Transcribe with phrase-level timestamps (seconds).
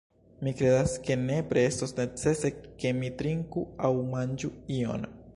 [0.45, 2.51] Mi kredas ke nepre estos necese
[2.83, 5.07] ke mi trinku aŭ manĝu ion.